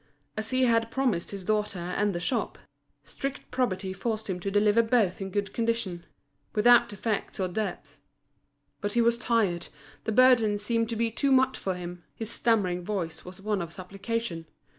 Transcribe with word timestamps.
As 0.35 0.49
he 0.49 0.63
had 0.63 0.89
promised 0.89 1.29
his 1.29 1.43
daughter 1.43 1.77
and 1.77 2.15
the 2.15 2.19
shop, 2.19 2.57
strict 3.03 3.51
probity 3.51 3.93
forced 3.93 4.27
him 4.27 4.39
to 4.39 4.49
deliver 4.49 4.81
both 4.81 5.21
in 5.21 5.29
good 5.29 5.53
condition, 5.53 6.07
without 6.55 6.89
defects 6.89 7.39
or 7.39 7.47
debts. 7.47 7.99
But 8.79 8.93
he 8.93 9.01
was 9.01 9.19
tired, 9.19 9.67
the 10.05 10.11
burden 10.11 10.57
seemed 10.57 10.89
to 10.89 10.95
be 10.95 11.11
too 11.11 11.31
much 11.31 11.55
for 11.55 11.75
him, 11.75 12.03
his 12.15 12.31
stammering 12.31 12.83
voice 12.83 13.23
was 13.23 13.41
one 13.41 13.61
of 13.61 13.71
supplication. 13.71 14.47